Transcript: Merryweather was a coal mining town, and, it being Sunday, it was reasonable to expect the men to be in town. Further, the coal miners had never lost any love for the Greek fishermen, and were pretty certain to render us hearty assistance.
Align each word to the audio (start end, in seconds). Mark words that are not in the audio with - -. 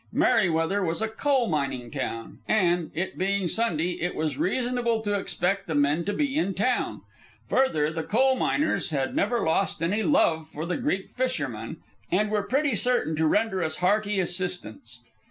Merryweather 0.11 0.83
was 0.83 0.99
a 1.03 1.07
coal 1.07 1.47
mining 1.47 1.91
town, 1.91 2.39
and, 2.47 2.89
it 2.95 3.19
being 3.19 3.47
Sunday, 3.47 4.01
it 4.01 4.15
was 4.15 4.35
reasonable 4.35 5.03
to 5.03 5.13
expect 5.13 5.67
the 5.67 5.75
men 5.75 6.05
to 6.05 6.13
be 6.13 6.35
in 6.35 6.55
town. 6.55 7.01
Further, 7.49 7.91
the 7.91 8.01
coal 8.01 8.35
miners 8.35 8.89
had 8.89 9.15
never 9.15 9.41
lost 9.45 9.83
any 9.83 10.01
love 10.01 10.47
for 10.49 10.65
the 10.65 10.77
Greek 10.77 11.11
fishermen, 11.11 11.77
and 12.11 12.31
were 12.31 12.41
pretty 12.41 12.73
certain 12.73 13.15
to 13.15 13.27
render 13.27 13.63
us 13.63 13.75
hearty 13.77 14.19
assistance. 14.19 15.03